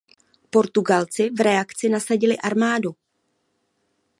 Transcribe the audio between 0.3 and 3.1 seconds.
Portugalci v reakci nasadili armádu.